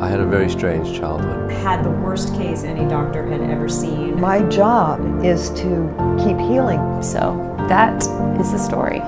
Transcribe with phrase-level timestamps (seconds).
[0.00, 1.52] I had a very strange childhood.
[1.52, 4.18] Had the worst case any doctor had ever seen.
[4.18, 7.02] My job is to keep healing.
[7.02, 7.96] So that
[8.40, 9.00] is the story.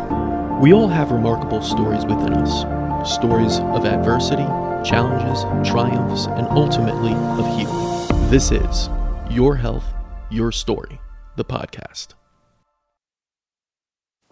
[0.61, 4.45] We all have remarkable stories within us stories of adversity,
[4.85, 8.31] challenges, triumphs, and ultimately of healing.
[8.31, 8.91] This is
[9.31, 9.87] Your Health,
[10.31, 11.01] Your Story,
[11.37, 12.15] the podcast.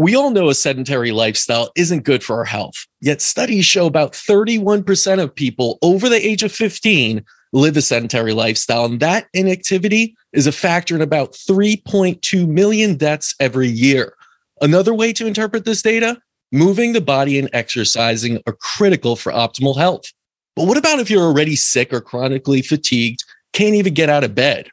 [0.01, 4.15] We all know a sedentary lifestyle isn't good for our health, yet studies show about
[4.15, 7.23] 31% of people over the age of 15
[7.53, 13.35] live a sedentary lifestyle, and that inactivity is a factor in about 3.2 million deaths
[13.41, 14.15] every year.
[14.63, 16.19] Another way to interpret this data
[16.51, 20.05] moving the body and exercising are critical for optimal health.
[20.57, 23.23] But what about if you're already sick or chronically fatigued,
[23.53, 24.71] can't even get out of bed?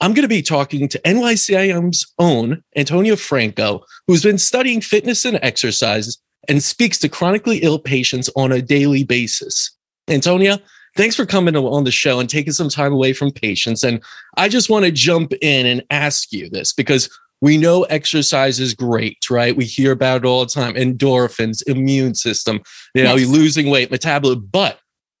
[0.00, 5.38] I'm going to be talking to NYCIM's own Antonia Franco, who's been studying fitness and
[5.42, 9.70] exercise and speaks to chronically ill patients on a daily basis.
[10.08, 10.60] Antonia,
[10.96, 13.82] thanks for coming on the show and taking some time away from patients.
[13.82, 14.02] And
[14.36, 17.08] I just want to jump in and ask you this because
[17.40, 19.56] we know exercise is great, right?
[19.56, 22.60] We hear about it all the time endorphins, immune system,
[22.94, 23.28] you know, yes.
[23.28, 24.48] losing weight, metabolism.
[24.50, 24.78] But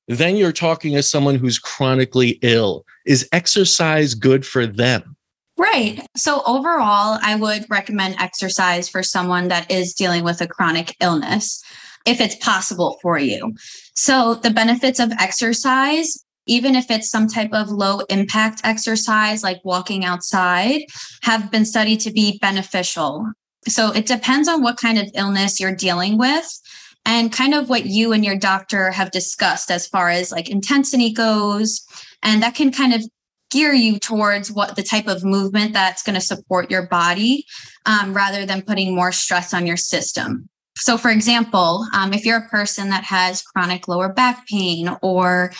[0.08, 2.84] then you're talking to someone who's chronically ill.
[3.06, 5.16] Is exercise good for them?
[5.58, 6.06] Right.
[6.16, 11.62] So, overall, I would recommend exercise for someone that is dealing with a chronic illness
[12.04, 13.54] if it's possible for you.
[13.94, 19.64] So, the benefits of exercise, even if it's some type of low impact exercise like
[19.64, 20.82] walking outside,
[21.22, 23.26] have been studied to be beneficial.
[23.66, 26.60] So, it depends on what kind of illness you're dealing with
[27.06, 31.12] and kind of what you and your doctor have discussed as far as like intensity
[31.12, 31.86] goes.
[32.22, 33.02] And that can kind of
[33.50, 37.44] gear you towards what the type of movement that's going to support your body
[37.86, 40.48] um, rather than putting more stress on your system.
[40.78, 45.52] So, for example, um, if you're a person that has chronic lower back pain or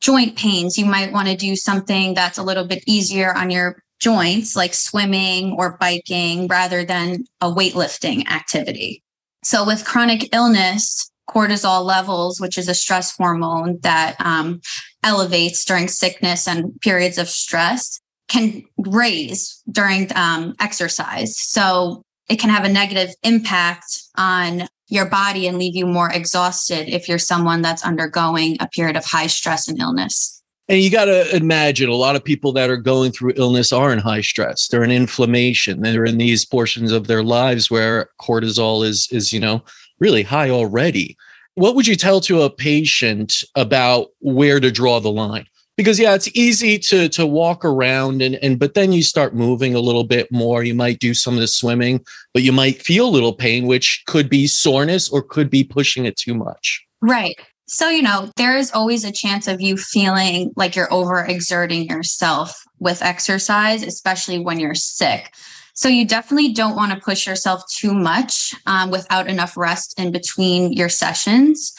[0.00, 3.82] joint pains, you might want to do something that's a little bit easier on your
[4.00, 9.02] joints, like swimming or biking, rather than a weightlifting activity.
[9.44, 14.60] So, with chronic illness, cortisol levels, which is a stress hormone that um,
[15.04, 21.38] elevates during sickness and periods of stress, can raise during um, exercise.
[21.38, 26.88] So, it can have a negative impact on your body and leave you more exhausted
[26.88, 30.40] if you're someone that's undergoing a period of high stress and illness.
[30.68, 33.92] And you got to imagine a lot of people that are going through illness are
[33.92, 34.68] in high stress.
[34.68, 35.80] They're in inflammation.
[35.80, 39.64] They're in these portions of their lives where cortisol is is you know
[40.00, 41.16] really high already.
[41.54, 45.46] What would you tell to a patient about where to draw the line?
[45.76, 49.74] Because yeah, it's easy to to walk around and and but then you start moving
[49.74, 50.62] a little bit more.
[50.62, 54.02] You might do some of the swimming, but you might feel a little pain, which
[54.06, 56.84] could be soreness or could be pushing it too much.
[57.00, 57.34] Right.
[57.72, 62.64] So, you know, there is always a chance of you feeling like you're overexerting yourself
[62.80, 65.32] with exercise, especially when you're sick.
[65.74, 70.12] So, you definitely don't want to push yourself too much um, without enough rest in
[70.12, 71.72] between your sessions.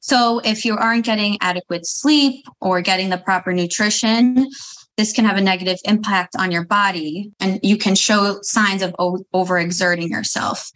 [0.00, 4.48] So, if you aren't getting adequate sleep or getting the proper nutrition,
[4.96, 8.92] this can have a negative impact on your body and you can show signs of
[8.92, 10.70] overexerting yourself.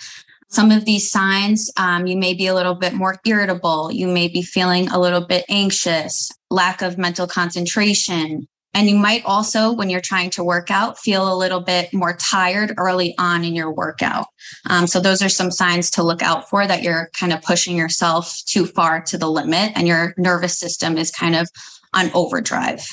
[0.51, 3.93] Some of these signs, um, you may be a little bit more irritable.
[3.93, 8.49] You may be feeling a little bit anxious, lack of mental concentration.
[8.75, 12.15] And you might also, when you're trying to work out, feel a little bit more
[12.17, 14.27] tired early on in your workout.
[14.67, 17.77] Um, so, those are some signs to look out for that you're kind of pushing
[17.77, 21.49] yourself too far to the limit and your nervous system is kind of
[21.95, 22.87] on overdrive.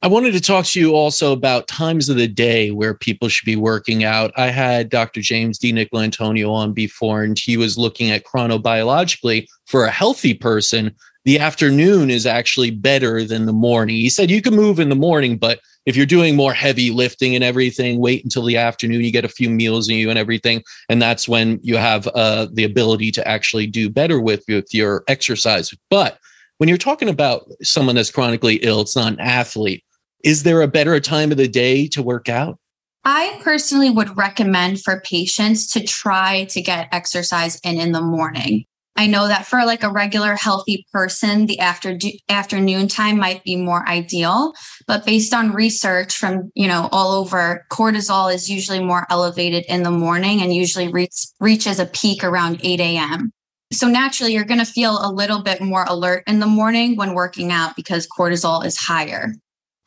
[0.00, 3.46] I wanted to talk to you also about times of the day where people should
[3.46, 4.30] be working out.
[4.36, 5.20] I had Dr.
[5.20, 10.94] James DiNicolantonio on before, and he was looking at chronobiologically for a healthy person.
[11.28, 13.96] The afternoon is actually better than the morning.
[13.96, 17.34] He said you can move in the morning, but if you're doing more heavy lifting
[17.34, 19.04] and everything, wait until the afternoon.
[19.04, 22.46] You get a few meals in you and everything, and that's when you have uh,
[22.50, 25.70] the ability to actually do better with, with your exercise.
[25.90, 26.16] But
[26.56, 29.84] when you're talking about someone that's chronically ill, it's not an athlete
[30.24, 32.58] is there a better time of the day to work out?
[33.04, 38.64] I personally would recommend for patients to try to get exercise in in the morning.
[38.98, 41.96] I know that for like a regular healthy person, the after
[42.28, 44.54] afternoon time might be more ideal,
[44.88, 49.84] but based on research from, you know, all over, cortisol is usually more elevated in
[49.84, 53.30] the morning and usually reach, reaches a peak around 8 a.m.
[53.72, 57.14] So naturally, you're going to feel a little bit more alert in the morning when
[57.14, 59.32] working out because cortisol is higher.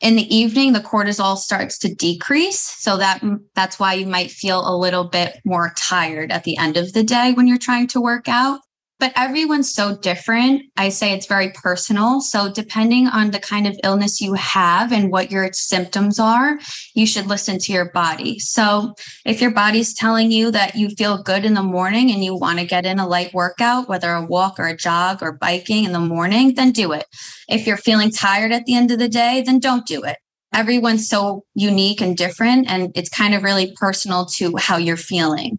[0.00, 4.30] In the evening the cortisol starts to decrease so that mm, that's why you might
[4.30, 7.88] feel a little bit more tired at the end of the day when you're trying
[7.88, 8.60] to work out
[9.02, 10.62] but everyone's so different.
[10.76, 12.20] I say it's very personal.
[12.20, 16.60] So, depending on the kind of illness you have and what your symptoms are,
[16.94, 18.38] you should listen to your body.
[18.38, 18.94] So,
[19.26, 22.60] if your body's telling you that you feel good in the morning and you want
[22.60, 25.90] to get in a light workout, whether a walk or a jog or biking in
[25.90, 27.06] the morning, then do it.
[27.48, 30.18] If you're feeling tired at the end of the day, then don't do it
[30.54, 35.58] everyone's so unique and different and it's kind of really personal to how you're feeling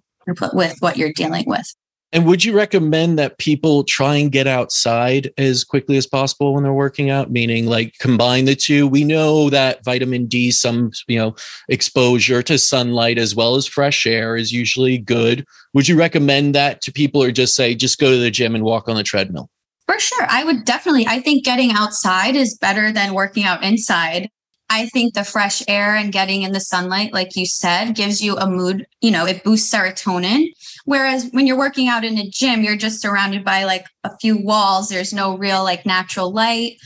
[0.54, 1.66] with what you're dealing with
[2.14, 6.64] and would you recommend that people try and get outside as quickly as possible when
[6.64, 7.32] they're working out?
[7.32, 8.88] Meaning like combine the two.
[8.88, 11.36] We know that vitamin d some you know
[11.70, 15.44] exposure to sunlight as well as fresh air is usually good.
[15.74, 18.64] Would you recommend that to people or just say just go to the gym and
[18.64, 19.50] walk on the treadmill
[19.88, 20.26] for sure.
[20.30, 24.30] I would definitely i think getting outside is better than working out inside
[24.70, 28.38] I think the fresh air and getting in the sunlight, like you said, gives you
[28.38, 30.48] a mood, you know, it boosts serotonin.
[30.86, 34.44] Whereas when you're working out in a gym, you're just surrounded by like a few
[34.44, 34.90] walls.
[34.90, 36.78] There's no real like natural light.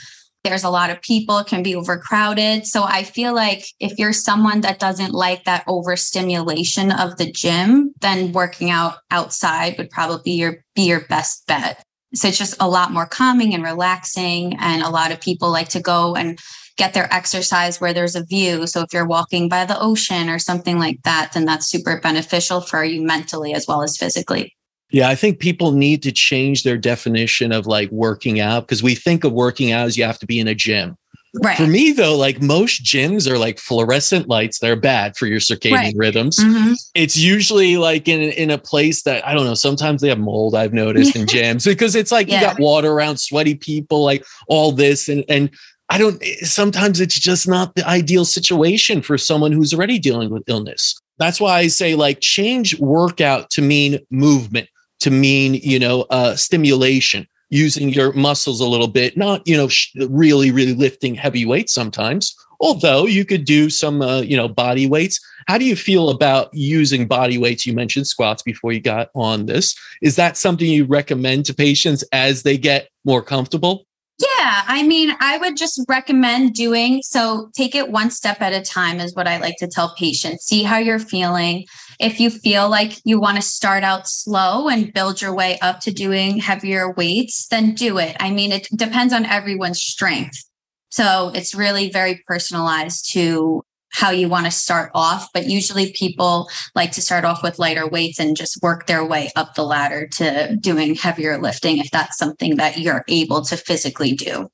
[0.43, 2.65] There's a lot of people, it can be overcrowded.
[2.65, 7.93] So I feel like if you're someone that doesn't like that overstimulation of the gym,
[7.99, 11.83] then working out outside would probably your be your best bet.
[12.13, 14.55] So it's just a lot more calming and relaxing.
[14.59, 16.39] And a lot of people like to go and
[16.77, 18.67] get their exercise where there's a view.
[18.67, 22.61] So if you're walking by the ocean or something like that, then that's super beneficial
[22.61, 24.55] for you mentally as well as physically.
[24.89, 28.95] Yeah, I think people need to change their definition of like working out because we
[28.95, 30.95] think of working out as you have to be in a gym.
[31.43, 31.57] Right.
[31.57, 34.59] For me, though, like most gyms are like fluorescent lights.
[34.59, 35.93] They're bad for your circadian right.
[35.95, 36.39] rhythms.
[36.39, 36.73] Mm-hmm.
[36.95, 39.53] It's usually like in in a place that I don't know.
[39.53, 40.55] Sometimes they have mold.
[40.55, 42.39] I've noticed in gyms because it's like yeah.
[42.39, 45.51] you got water around, sweaty people, like all this, and and
[45.89, 50.43] I don't, sometimes it's just not the ideal situation for someone who's already dealing with
[50.47, 50.99] illness.
[51.17, 54.67] That's why I say, like, change workout to mean movement,
[54.99, 59.67] to mean, you know, uh, stimulation, using your muscles a little bit, not, you know,
[59.67, 62.35] sh- really, really lifting heavy weights sometimes.
[62.59, 65.19] Although you could do some, uh, you know, body weights.
[65.47, 67.65] How do you feel about using body weights?
[67.65, 69.75] You mentioned squats before you got on this.
[70.01, 73.86] Is that something you recommend to patients as they get more comfortable?
[74.19, 77.51] Yeah, I mean, I would just recommend doing so.
[77.55, 80.45] Take it one step at a time, is what I like to tell patients.
[80.45, 81.65] See how you're feeling.
[81.99, 85.81] If you feel like you want to start out slow and build your way up
[85.81, 88.15] to doing heavier weights, then do it.
[88.19, 90.43] I mean, it depends on everyone's strength.
[90.89, 93.61] So it's really very personalized to
[93.97, 95.27] how you want to start off.
[95.33, 99.31] But usually people like to start off with lighter weights and just work their way
[99.35, 104.13] up the ladder to doing heavier lifting if that's something that you're able to physically
[104.13, 104.49] do.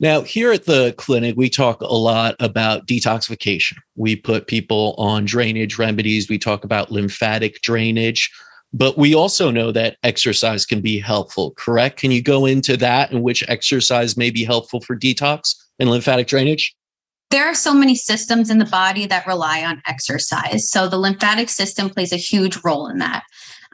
[0.00, 3.76] Now, here at the clinic, we talk a lot about detoxification.
[3.94, 8.30] We put people on drainage remedies, we talk about lymphatic drainage,
[8.72, 12.00] but we also know that exercise can be helpful, correct?
[12.00, 16.26] Can you go into that and which exercise may be helpful for detox and lymphatic
[16.26, 16.74] drainage?
[17.30, 20.70] There are so many systems in the body that rely on exercise.
[20.70, 23.24] So the lymphatic system plays a huge role in that.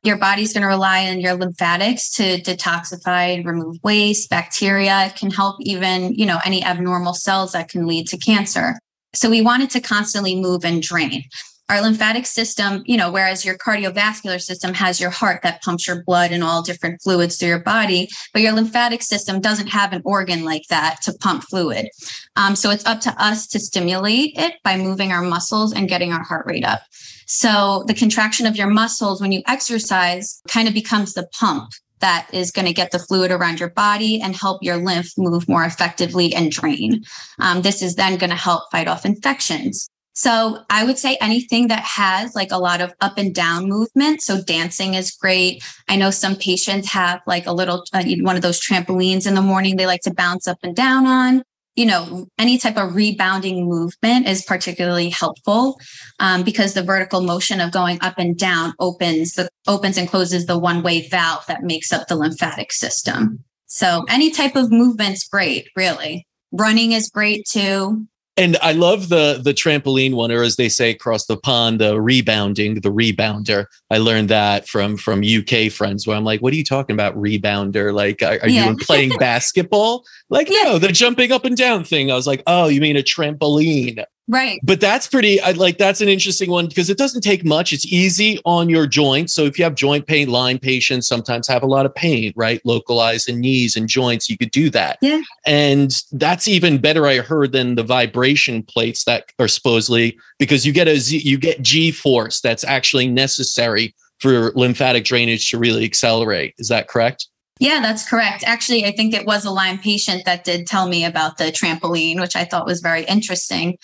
[0.02, 5.06] Your body's going to rely on your lymphatics to detoxify and remove waste, bacteria.
[5.06, 8.78] It can help even, you know, any abnormal cells that can lead to cancer.
[9.14, 11.24] So we want it to constantly move and drain
[11.68, 16.02] our lymphatic system, you know, whereas your cardiovascular system has your heart that pumps your
[16.04, 20.02] blood and all different fluids through your body, but your lymphatic system doesn't have an
[20.04, 21.88] organ like that to pump fluid.
[22.36, 26.12] Um, so it's up to us to stimulate it by moving our muscles and getting
[26.12, 26.82] our heart rate up.
[27.26, 32.28] So the contraction of your muscles when you exercise kind of becomes the pump that
[32.32, 35.64] is going to get the fluid around your body and help your lymph move more
[35.64, 37.02] effectively and drain.
[37.38, 39.88] Um, this is then going to help fight off infections.
[40.14, 44.22] So I would say anything that has like a lot of up and down movement.
[44.22, 45.62] So dancing is great.
[45.88, 49.42] I know some patients have like a little uh, one of those trampolines in the
[49.42, 51.42] morning they like to bounce up and down on.
[51.74, 55.80] You know, any type of rebounding movement is particularly helpful
[56.20, 60.46] um, because the vertical motion of going up and down opens the opens and closes
[60.46, 63.42] the one way valve that makes up the lymphatic system.
[63.66, 66.28] So any type of movement's great, really.
[66.52, 70.90] Running is great too and I love the the trampoline one, or as they say
[70.90, 73.66] across the pond, the rebounding, the rebounder.
[73.90, 77.16] I learned that from from UK friends where I'm like, what are you talking about,
[77.16, 77.94] rebounder?
[77.94, 78.70] Like, are, are yeah.
[78.70, 80.04] you playing basketball?
[80.30, 80.64] Like, yeah.
[80.64, 82.10] no, the jumping up and down thing.
[82.10, 84.04] I was like, oh, you mean a trampoline?
[84.26, 84.58] Right.
[84.62, 87.72] But that's pretty, I like, that's an interesting one because it doesn't take much.
[87.72, 89.34] It's easy on your joints.
[89.34, 92.60] So if you have joint pain, Lyme patients sometimes have a lot of pain, right?
[92.64, 94.98] Localized in knees and joints, you could do that.
[95.02, 95.20] Yeah.
[95.46, 100.72] And that's even better, I heard, than the vibration plates that are supposedly because you
[100.72, 105.84] get a Z, you get G force that's actually necessary for lymphatic drainage to really
[105.84, 106.54] accelerate.
[106.56, 107.28] Is that correct?
[107.60, 108.42] Yeah, that's correct.
[108.44, 112.20] Actually, I think it was a Lyme patient that did tell me about the trampoline,
[112.20, 113.78] which I thought was very interesting.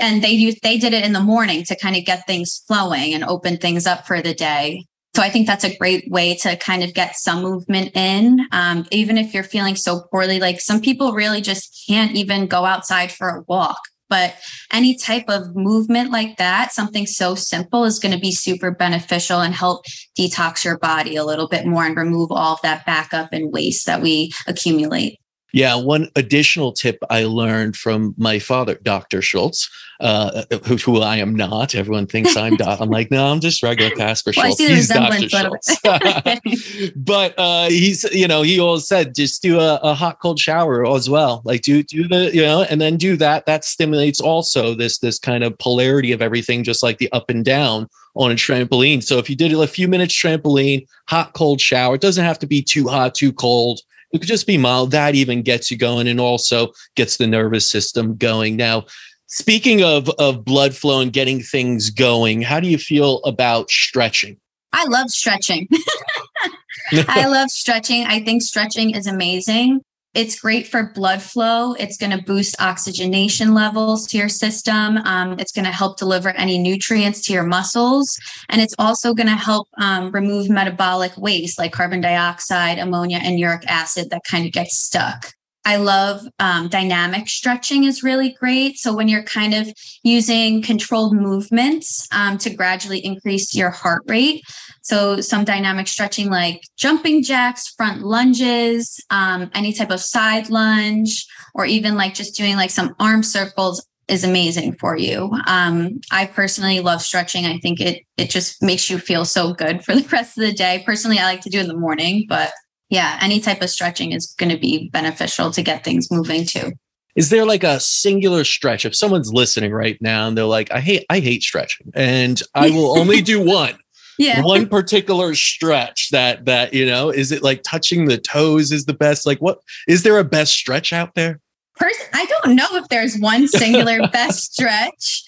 [0.00, 3.22] And they they did it in the morning to kind of get things flowing and
[3.24, 4.84] open things up for the day.
[5.14, 8.84] So I think that's a great way to kind of get some movement in, um,
[8.90, 10.40] even if you're feeling so poorly.
[10.40, 13.78] Like some people really just can't even go outside for a walk.
[14.14, 14.36] But
[14.72, 19.40] any type of movement like that, something so simple, is going to be super beneficial
[19.40, 23.32] and help detox your body a little bit more and remove all of that backup
[23.32, 25.18] and waste that we accumulate.
[25.54, 29.22] Yeah, one additional tip I learned from my father, Dr.
[29.22, 29.70] Schultz,
[30.00, 31.76] uh, who, who, I am not.
[31.76, 32.80] Everyone thinks I'm Doc.
[32.80, 34.58] I'm like, no, I'm just regular Casper well, Schultz.
[34.58, 35.28] He's Dr.
[35.28, 35.76] Schultz.
[36.96, 40.84] but uh, he's, you know, he always said just do a, a, hot cold shower
[40.84, 41.40] as well.
[41.44, 43.46] Like do do the, you know, and then do that.
[43.46, 47.44] That stimulates also this this kind of polarity of everything, just like the up and
[47.44, 49.04] down on a trampoline.
[49.04, 52.46] So if you did a few minutes trampoline, hot cold shower, it doesn't have to
[52.48, 53.82] be too hot, too cold
[54.14, 54.92] it could just be mild.
[54.92, 58.56] That even gets you going and also gets the nervous system going.
[58.56, 58.86] Now,
[59.26, 64.38] speaking of, of blood flow and getting things going, how do you feel about stretching?
[64.72, 65.68] I love stretching.
[67.08, 68.04] I love stretching.
[68.04, 69.80] I think stretching is amazing.
[70.14, 71.74] It's great for blood flow.
[71.74, 74.98] It's going to boost oxygenation levels to your system.
[74.98, 78.16] Um, it's going to help deliver any nutrients to your muscles.
[78.48, 83.38] And it's also going to help um, remove metabolic waste like carbon dioxide, ammonia, and
[83.38, 85.34] uric acid that kind of gets stuck.
[85.64, 88.78] I love um, dynamic stretching is really great.
[88.78, 89.68] So when you're kind of
[90.02, 94.42] using controlled movements um, to gradually increase your heart rate.
[94.82, 101.26] So some dynamic stretching like jumping jacks, front lunges, um, any type of side lunge,
[101.54, 105.30] or even like just doing like some arm circles is amazing for you.
[105.46, 107.46] Um, I personally love stretching.
[107.46, 110.52] I think it it just makes you feel so good for the rest of the
[110.52, 110.82] day.
[110.84, 112.52] Personally, I like to do in the morning, but
[112.88, 116.72] yeah, any type of stretching is going to be beneficial to get things moving too.
[117.16, 118.84] Is there like a singular stretch?
[118.84, 122.70] If someone's listening right now and they're like, I hate, I hate stretching and I
[122.70, 123.76] will only do one.
[124.18, 124.42] Yeah.
[124.42, 128.94] One particular stretch that that, you know, is it like touching the toes is the
[128.94, 129.26] best?
[129.26, 131.40] Like what is there a best stretch out there?
[131.76, 135.24] First, I don't know if there's one singular best stretch.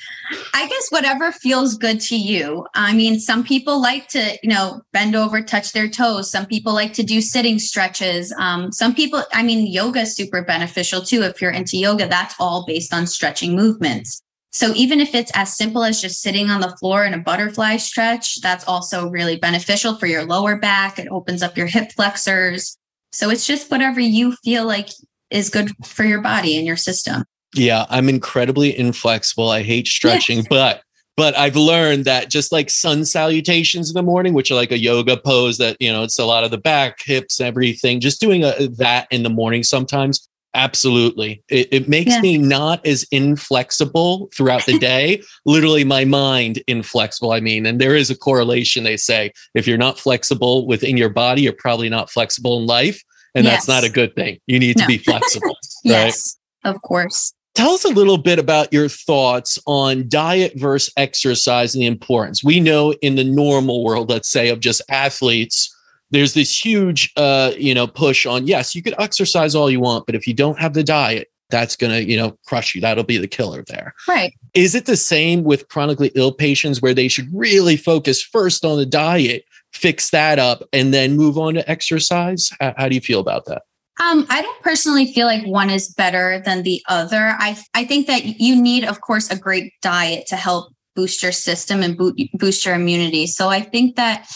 [0.54, 2.66] I guess whatever feels good to you.
[2.74, 6.30] I mean, some people like to, you know, bend over, touch their toes.
[6.30, 8.34] Some people like to do sitting stretches.
[8.38, 11.22] Um, some people, I mean, yoga is super beneficial too.
[11.22, 14.22] If you're into yoga, that's all based on stretching movements.
[14.52, 17.76] So even if it's as simple as just sitting on the floor in a butterfly
[17.76, 20.98] stretch, that's also really beneficial for your lower back.
[20.98, 22.76] It opens up your hip flexors.
[23.12, 24.88] So it's just whatever you feel like
[25.30, 27.24] is good for your body and your system.
[27.58, 29.48] Yeah, I'm incredibly inflexible.
[29.50, 30.82] I hate stretching, but
[31.16, 34.78] but I've learned that just like sun salutations in the morning, which are like a
[34.78, 38.44] yoga pose that, you know, it's a lot of the back, hips, everything, just doing
[38.44, 40.28] a, that in the morning sometimes.
[40.52, 41.42] Absolutely.
[41.48, 42.20] It, it makes yeah.
[42.20, 45.22] me not as inflexible throughout the day.
[45.46, 47.32] Literally, my mind inflexible.
[47.32, 49.32] I mean, and there is a correlation, they say.
[49.54, 53.02] If you're not flexible within your body, you're probably not flexible in life.
[53.34, 53.54] And yes.
[53.54, 54.38] that's not a good thing.
[54.46, 54.84] You need no.
[54.84, 55.56] to be flexible.
[55.84, 56.74] yes, right?
[56.74, 57.34] of course.
[57.56, 62.44] Tell us a little bit about your thoughts on diet versus exercise and the importance.
[62.44, 65.74] We know in the normal world, let's say, of just athletes,
[66.10, 70.04] there's this huge, uh, you know, push on yes, you could exercise all you want,
[70.04, 72.82] but if you don't have the diet, that's going to, you know, crush you.
[72.82, 73.94] That'll be the killer there.
[74.06, 74.34] Right.
[74.52, 78.76] Is it the same with chronically ill patients where they should really focus first on
[78.76, 82.50] the diet, fix that up, and then move on to exercise?
[82.60, 83.62] How, how do you feel about that?
[83.98, 87.34] Um, I don't personally feel like one is better than the other.
[87.38, 91.32] I I think that you need, of course, a great diet to help boost your
[91.32, 91.98] system and
[92.34, 93.26] boost your immunity.
[93.26, 94.26] So I think that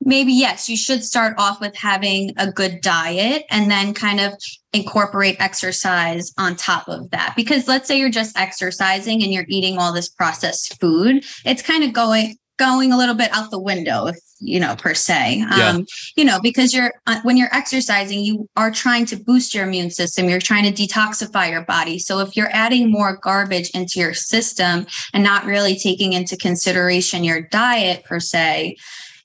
[0.00, 4.32] maybe yes, you should start off with having a good diet and then kind of
[4.72, 7.34] incorporate exercise on top of that.
[7.36, 11.84] Because let's say you're just exercising and you're eating all this processed food, it's kind
[11.84, 15.38] of going going a little bit out the window if you know per se.
[15.38, 15.70] Yeah.
[15.70, 15.86] um
[16.16, 19.90] you know because you're uh, when you're exercising you are trying to boost your immune
[19.90, 20.28] system.
[20.28, 21.98] You're trying to detoxify your body.
[21.98, 27.24] So if you're adding more garbage into your system and not really taking into consideration
[27.24, 28.76] your diet per se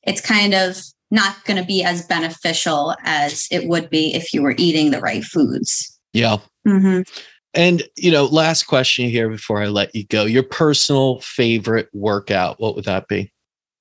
[0.04, 0.78] it's kind of
[1.12, 5.00] not going to be as beneficial as it would be if you were eating the
[5.00, 6.00] right foods.
[6.14, 6.38] Yeah.
[6.68, 7.02] Mm-hmm.
[7.56, 10.26] And, you know, last question here before I let you go.
[10.26, 13.32] Your personal favorite workout, what would that be?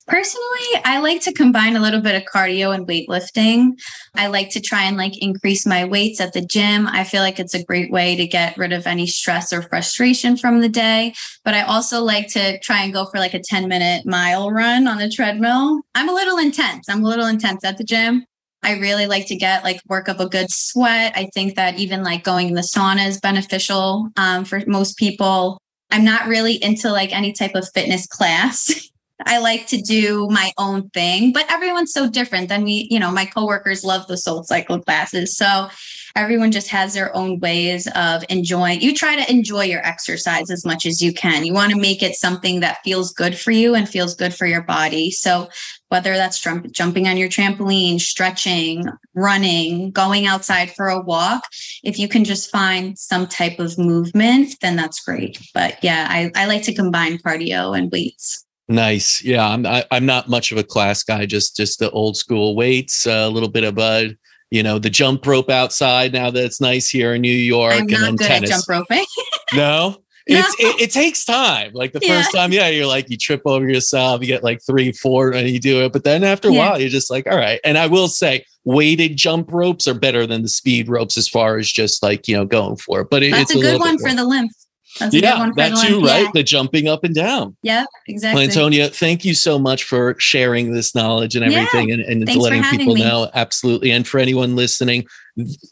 [0.07, 3.71] Personally, I like to combine a little bit of cardio and weightlifting.
[4.15, 6.87] I like to try and like increase my weights at the gym.
[6.87, 10.37] I feel like it's a great way to get rid of any stress or frustration
[10.37, 11.15] from the day.
[11.43, 14.87] But I also like to try and go for like a 10 minute mile run
[14.87, 15.81] on the treadmill.
[15.95, 16.87] I'm a little intense.
[16.87, 18.25] I'm a little intense at the gym.
[18.65, 21.13] I really like to get like work up a good sweat.
[21.15, 25.61] I think that even like going in the sauna is beneficial um, for most people.
[25.91, 28.89] I'm not really into like any type of fitness class.
[29.25, 32.49] I like to do my own thing, but everyone's so different.
[32.49, 35.37] Then we, you know, my coworkers love the soul cycle classes.
[35.37, 35.69] So
[36.15, 38.81] everyone just has their own ways of enjoying.
[38.81, 41.45] You try to enjoy your exercise as much as you can.
[41.45, 44.45] You want to make it something that feels good for you and feels good for
[44.45, 45.11] your body.
[45.11, 45.49] So
[45.89, 51.43] whether that's jump, jumping on your trampoline, stretching, running, going outside for a walk,
[51.83, 55.37] if you can just find some type of movement, then that's great.
[55.53, 58.45] But yeah, I, I like to combine cardio and weights.
[58.67, 59.23] Nice.
[59.23, 61.27] Yeah, I'm I, am i am not much of a class guy.
[61.27, 64.15] Just just the old school weights, a little bit of a
[64.51, 66.13] you know the jump rope outside.
[66.13, 68.51] Now that it's nice here in New York, I'm not and then good tennis.
[68.51, 69.05] at jump roping.
[69.53, 70.01] no.
[70.27, 70.69] It's no.
[70.69, 71.71] it, it, takes time.
[71.73, 72.17] Like the yeah.
[72.17, 75.47] first time, yeah, you're like you trip over yourself, you get like three, four, and
[75.47, 75.93] you do it.
[75.93, 76.69] But then after a yeah.
[76.69, 77.59] while, you're just like, all right.
[77.63, 81.57] And I will say, weighted jump ropes are better than the speed ropes as far
[81.57, 83.09] as just like you know going for it.
[83.11, 84.51] But it, that's it's a, a good one for the lymph.
[84.99, 86.23] That's yeah, that too, right?
[86.23, 86.31] Yeah.
[86.33, 87.55] The jumping up and down.
[87.61, 88.41] Yeah, exactly.
[88.41, 91.95] Well, Antonia, thank you so much for sharing this knowledge and everything yeah.
[91.95, 93.01] and, and letting people me.
[93.01, 93.29] know.
[93.33, 93.91] Absolutely.
[93.91, 95.05] And for anyone listening,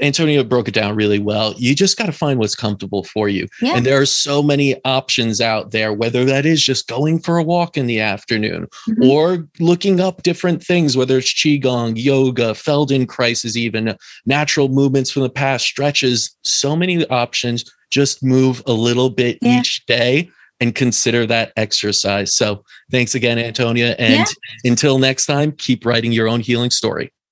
[0.02, 1.54] Antonia broke it down really well.
[1.56, 3.48] You just got to find what's comfortable for you.
[3.62, 3.78] Yeah.
[3.78, 7.44] And there are so many options out there, whether that is just going for a
[7.44, 9.10] walk in the afternoon mm-hmm.
[9.10, 15.30] or looking up different things, whether it's Qigong, yoga, Feldenkrais, even natural movements from the
[15.30, 19.60] past, stretches, so many options just move a little bit yeah.
[19.60, 22.36] each day and consider that exercise.
[22.36, 23.96] So thanks again, Antonia.
[24.00, 24.72] And yeah.
[24.72, 27.14] until next time, keep writing your own healing story.